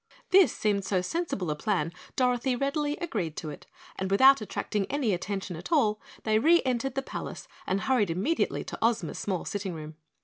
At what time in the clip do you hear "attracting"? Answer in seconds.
4.41-4.87